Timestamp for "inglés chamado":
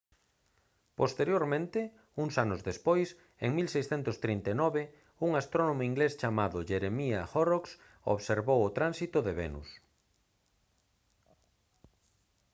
5.91-6.57